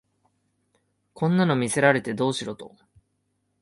[1.13, 2.75] こんなの見せられてどうしろと